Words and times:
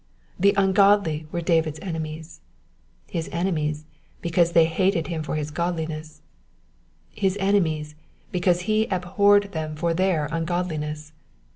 The 0.39 0.55
ungodly 0.57 1.27
were 1.31 1.41
David's 1.41 1.77
enemies: 1.83 2.41
his 3.07 3.29
enemies, 3.31 3.85
because 4.19 4.53
they 4.53 4.65
hated 4.65 5.05
him 5.09 5.21
for 5.21 5.35
his 5.35 5.51
^dliness; 5.51 6.21
his 7.11 7.37
enemies, 7.39 7.93
because 8.31 8.61
he 8.61 8.87
abhorred 8.87 9.51
them 9.51 9.75
for 9.75 9.93
their 9.93 10.27
ungodliness. 10.31 11.13